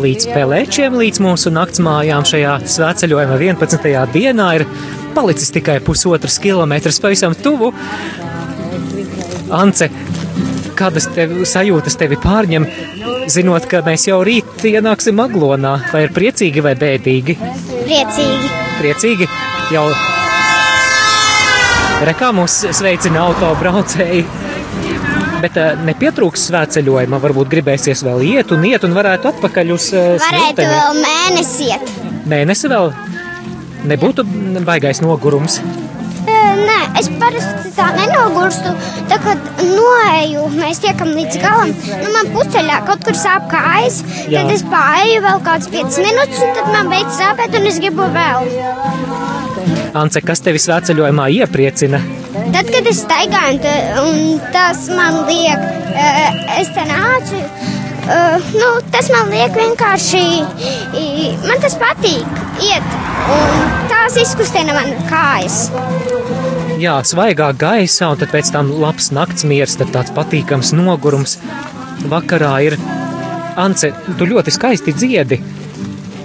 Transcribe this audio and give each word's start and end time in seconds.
Līdz 0.00 0.28
pelēčiem, 0.34 0.94
līdz 1.00 1.20
mūsu 1.24 1.52
naktsmājām 1.54 2.24
šajā 2.28 2.54
svētceļojuma 2.74 3.38
11. 3.40 3.88
dienā 4.14 4.48
ir 4.58 4.64
palicis 5.16 5.52
tikai 5.54 5.78
pusotrs 5.84 6.38
kilometrs 6.42 7.00
pavisam 7.02 7.34
tuvu. 7.36 7.72
Ance, 9.50 9.90
kādas 10.78 11.08
tev, 11.14 11.34
sajūtas 11.48 11.98
tevi 12.00 12.18
pārņem, 12.20 12.66
zinot, 13.30 13.66
ka 13.70 13.82
mēs 13.86 14.06
jau 14.08 14.20
rīt 14.26 14.64
ienāksim 14.70 15.20
Aglonā? 15.22 15.76
Vai 15.92 16.06
ir 16.06 16.14
priecīgi 16.16 16.64
vai 16.64 16.76
bēdīgi? 16.78 17.36
Priecīgi. 17.84 18.54
Priecīgi 18.80 19.28
jau 19.74 19.88
rekā 22.08 22.30
mūs 22.36 22.62
sveicina 22.76 23.26
autobraucēji. 23.28 24.49
Bet 25.40 25.56
uh, 25.56 25.72
nepietrūks 25.86 26.48
svētceļojuma, 26.50 27.20
varbūt 27.22 27.48
gribēsies 27.52 28.02
vēl 28.04 28.24
iet 28.34 28.50
un 28.52 28.64
iet 28.68 28.84
un 28.84 28.92
varētu 28.96 29.30
atpakaļ 29.32 29.70
uz 29.76 29.86
uh, 29.94 30.10
Varētu 30.20 30.26
smilteni. 30.26 30.74
vēl 30.74 30.98
mēnesi 31.04 31.68
iet. 31.70 31.92
Mēnesi 32.30 32.68
vēl 32.70 32.90
nebūtu 33.90 34.26
baigais 34.66 35.00
nogurums. 35.04 35.60
Nē, 36.60 36.76
es 37.00 37.06
parasti 37.20 37.70
tā 37.76 37.86
nenogurstu. 37.96 38.72
Tā 39.08 39.16
kā 39.22 39.32
noeju, 39.64 40.42
mēs 40.58 40.82
tiekam 40.82 41.12
līdz 41.16 41.38
galam. 41.40 41.70
Nu, 42.02 42.10
man 42.12 42.28
pusceļā 42.34 42.80
kaut 42.88 43.06
kur 43.06 43.16
sāp 43.16 43.46
kājas. 43.52 44.02
Tad 44.28 44.52
es 44.52 44.64
pārēju 44.68 45.22
vēl 45.24 45.40
kādas 45.46 45.70
5 45.72 46.00
minūtes, 46.04 46.42
un 46.44 46.52
tad 46.58 46.68
man 46.74 46.90
beidzas 46.92 47.20
sāpēt, 47.22 47.56
un 47.56 47.70
es 47.70 47.80
gribu 47.80 48.10
vēl. 48.12 48.50
Ance, 49.96 50.20
kas 50.26 50.44
tevi 50.44 50.60
svētceļojumā 50.62 51.30
iepriecina? 51.40 52.02
Tad, 52.60 52.68
kad 52.76 52.88
es 52.90 52.98
staigāju, 53.00 53.54
un, 53.56 53.60
ta- 53.64 54.02
un 54.04 54.40
tas 54.52 54.82
man 54.92 55.14
liek, 55.24 55.62
e, 55.96 56.08
es 56.60 56.68
te 56.76 56.82
nācu. 56.84 57.38
Uh, 58.04 58.50
nu, 58.52 58.66
tas 58.92 59.06
man 59.08 59.30
liek 59.32 59.54
vienkārši, 59.56 60.20
man 61.46 61.62
tas 61.62 61.78
patīk, 61.80 62.42
iet, 62.60 62.92
tās 63.88 64.18
izkustina 64.20 64.74
man 64.76 64.92
kājas. 65.08 65.56
Jā, 66.82 66.98
svaigā 67.08 67.48
gaisā, 67.56 68.10
un 68.12 68.28
pēc 68.34 68.52
tam 68.52 68.74
labs 68.82 69.08
nakts 69.16 69.48
miers, 69.48 69.78
tad 69.80 69.94
tāds 69.96 70.12
patīkams 70.12 70.74
nogurums. 70.76 71.38
Vakarā 72.12 72.52
ir 72.68 72.76
Ance, 73.56 73.94
tu 74.20 74.28
ļoti 74.28 74.52
skaisti 74.52 74.92
dziedi. 75.00 75.40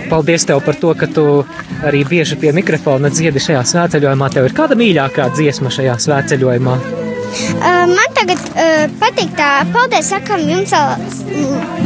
Paldies 0.09 0.45
tev 0.45 0.61
par 0.65 0.77
to, 0.79 0.93
ka 0.97 1.07
tu 1.09 1.25
arī 1.85 2.03
bieži 2.07 2.37
pie 2.41 2.51
mikrofona 2.55 3.09
dziedi 3.13 3.41
šajā 3.41 3.63
svētceļojumā. 3.71 4.29
Tev 4.33 4.47
ir 4.49 4.55
kāda 4.57 4.77
mīļākā 4.79 5.29
dziesma 5.37 5.71
šajā 5.73 5.97
svētceļojumā? 6.05 6.75
Man 7.65 8.13
tagad 8.15 8.39
uh, 8.55 8.85
patīk 9.01 9.33
tā, 9.35 9.49
paldies, 9.73 10.07
sakām 10.13 10.45
jums, 10.47 10.71
al- 10.77 11.01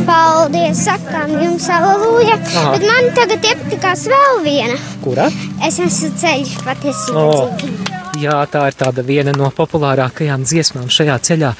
paldies, 0.06 0.84
sakām 0.86 1.32
jums, 1.42 1.66
aleluja. 1.74 2.36
Bet 2.76 2.86
man 2.86 3.10
tagad 3.18 3.48
iepatikās 3.50 4.04
vēl 4.12 4.44
viena. 4.46 4.78
Kurā? 5.02 5.26
Es 5.66 5.80
esmu 5.82 6.12
ceļš 6.22 6.54
patiesībā. 6.68 7.24
O. 7.24 7.48
dzīvi. 7.58 7.98
Jā, 8.20 8.36
tā 8.52 8.66
ir 8.68 8.76
tāda 8.76 9.04
viena 9.08 9.32
no 9.32 9.48
populārākajām 9.56 10.44
dziesmām 10.44 10.90
šajā 10.92 11.18
ceļā. 11.30 11.54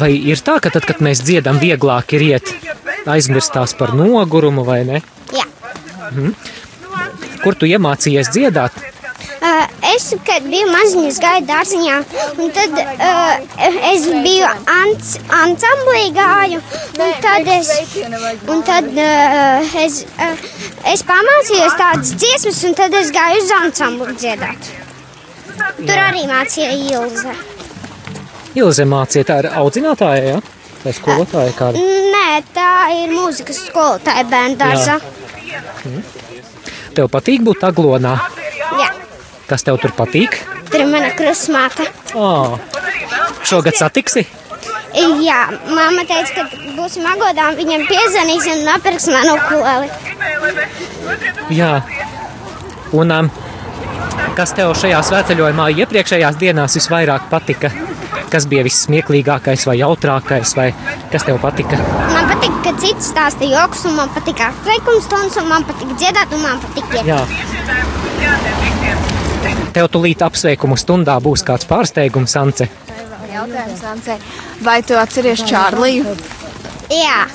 Vai 0.00 0.12
ir 0.14 0.38
tā, 0.46 0.60
ka 0.62 0.70
tad, 0.72 0.86
kad 0.86 1.00
mēs 1.02 1.20
dziedam, 1.26 1.58
vieglāk 1.60 2.14
ir 2.16 2.24
iet 2.30 2.52
aizmirstās 3.10 3.74
par 3.74 3.92
nogurumu 3.98 4.62
vai 4.64 4.84
ne? 4.86 5.00
Jā. 5.34 5.46
Kur 7.42 7.56
tu 7.56 7.68
iemācījies 7.68 8.32
dziedāt? 8.34 8.80
Uh, 9.40 9.64
es, 9.94 10.10
kad 10.26 10.44
biju 10.52 10.66
maziņš, 10.68 11.18
gāju 11.22 11.44
dārziņā, 11.48 11.94
un 12.44 12.50
tad 12.56 12.74
uh, 12.76 13.62
es 13.88 14.04
biju 14.24 14.48
ants, 14.68 15.14
ansamblī 15.32 16.10
gāju, 16.16 16.60
un 17.00 17.14
tad 17.24 17.48
es, 17.54 17.70
un 18.52 18.60
tad, 18.68 18.90
uh, 18.92 19.78
es, 19.80 20.02
uh, 20.20 20.44
es 20.92 21.04
pamācījos 21.08 21.78
tādas 21.80 22.12
dziesmas, 22.20 22.60
un 22.68 22.76
tad 22.82 22.96
es 23.00 23.12
gāju 23.16 23.40
uz 23.40 23.54
ansambli 23.62 24.16
dziedāt. 24.20 24.70
Tur 25.80 25.96
arī 25.96 26.26
mācīja 26.28 26.76
Ilze. 26.76 27.32
Ilze 28.60 28.84
mācīja, 28.92 29.28
tā 29.30 29.38
ir 29.40 29.50
audzinātāja, 29.62 30.34
ja? 30.34 30.42
Vai 30.84 30.92
skolotāja 30.96 31.56
kāda? 31.56 31.80
Nē, 31.80 32.42
tā 32.56 32.70
ir 32.98 33.16
mūzikas 33.16 33.64
skolotāja 33.70 34.28
bērnu 34.28 34.60
dārzā. 35.50 36.40
Tev 36.96 37.10
patīk 37.12 37.44
būt 37.46 37.64
aglonā? 37.68 38.16
Jā. 38.80 38.90
Kas 39.50 39.66
tev 39.66 39.78
tur 39.82 39.94
patīk? 39.96 40.38
Tur 40.70 40.84
ir 40.84 40.90
mana 40.90 41.10
krustmāte. 41.18 41.86
Oh. 42.14 42.58
Šogad 43.46 43.78
satiksi? 43.78 44.26
Jā, 45.22 45.40
mamma 45.70 46.02
teica, 46.06 46.42
ka 46.42 46.72
būsim 46.74 47.06
agodā, 47.06 47.50
un 47.52 47.58
viņam 47.60 47.86
piezvanīs 47.86 48.48
un 48.50 48.64
nopirks 48.66 49.06
manu 49.14 49.36
ukuleli. 49.38 49.88
Jā. 51.54 51.76
Un 52.96 53.14
um, 53.14 53.30
kas 54.38 54.54
tev 54.58 54.74
šajā 54.78 54.98
svētceļojumā 55.06 55.68
iepriekšējās 55.82 56.40
dienās 56.42 56.74
visvairāk 56.78 57.30
patika? 57.30 57.70
Kas 58.30 58.46
bija 58.46 58.62
vissmieklīgākais 58.62 59.64
vai 59.66 59.76
jautrākais, 59.80 60.52
vai 60.54 60.68
kas 61.10 61.24
tev 61.26 61.40
patika? 61.42 61.78
Man 62.12 62.28
patīk, 62.30 62.60
ka 62.62 62.72
citi 62.78 63.02
stāsta 63.02 63.48
joks, 63.50 63.82
un 63.90 63.96
man 63.98 64.12
patīk 64.14 64.42
apsveikums 64.46 65.08
stundas, 65.08 65.38
un 65.42 65.48
man 65.50 65.66
patīk 65.66 65.96
dziedāt, 65.98 66.36
un 66.36 66.44
man 66.44 66.62
patīk 66.62 66.94
iet. 67.00 67.10
Jā. 67.10 67.24
Tev 69.74 69.90
tulīt 69.90 70.22
apsveikumu 70.22 70.78
stundā 70.78 71.18
būs 71.22 71.42
kāds 71.46 71.66
pārsteigums, 71.70 72.36
Ance. 72.38 72.70
Jautājums, 73.30 73.82
Ancē, 73.86 74.16
vai 74.66 74.80
tu 74.86 74.98
atceries 74.98 75.42
Čārliju? 75.46 76.14
Jā. 76.90 77.26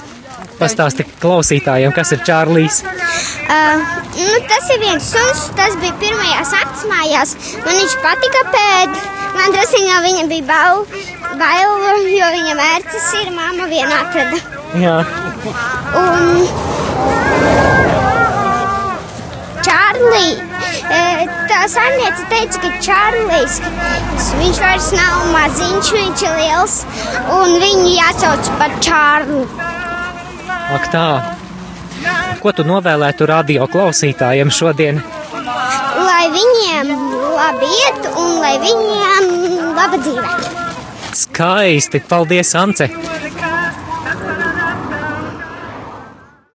Pastāsti 0.59 1.03
klausītājiem, 1.19 1.91
kas 1.95 2.11
ir 2.15 2.23
Čārlijs. 2.27 2.81
Uh, 2.85 3.83
nu, 4.15 4.39
tas 4.47 4.71
ir 4.75 4.81
viens 4.83 5.11
suns, 5.11 5.45
tas 5.59 5.75
bija 5.81 5.95
pirmajās 5.99 6.55
naktas 6.55 6.87
mājās. 6.91 7.35
Man 7.65 7.79
viņš 7.81 7.95
patika 8.03 8.43
pēd. 8.55 9.24
Man 9.35 9.55
druskuļi 9.55 9.87
no 9.89 10.01
viņa 10.05 10.25
bija 10.31 10.47
bail, 10.49 10.83
bail, 11.39 11.73
jo 12.15 12.29
viņa 12.37 12.55
mērķis 12.59 13.07
ir 13.21 13.31
mamma 13.35 13.67
vienā 13.71 14.01
atrada. 14.05 14.39
Jā. 14.79 14.97
Un 15.99 16.23
Čārlī, 19.65 20.27
e, 20.93 21.01
tā 21.49 21.61
saimniece 21.71 22.25
teica, 22.31 22.59
ka 22.63 22.71
Čārlis, 22.85 23.59
viņš 24.39 24.59
vairs 24.61 24.89
nav 24.95 25.29
maziņš, 25.33 25.91
viņš 25.95 26.25
ir 26.27 26.35
liels, 26.41 26.75
un 27.37 27.55
viņu 27.63 27.93
jāsauc 27.95 28.51
par 28.59 28.75
Čārli. 28.85 29.45
Ak 30.75 30.89
tā. 30.93 31.07
Ko 32.41 32.53
tu 32.53 32.65
novēlētu 32.67 33.25
radio 33.29 33.65
klausītājiem 33.71 34.51
šodien? 34.53 35.01
Lai 35.95 36.25
viņiem 36.33 37.14
labi 37.35 37.67
iet 37.81 38.07
un 38.15 38.37
lai 38.43 38.55
viņiem 38.63 39.27
laba 39.75 39.99
dzīve. 39.99 40.29
Skaisti! 41.15 42.01
Paldies, 42.09 42.55
Ance! 42.59 42.89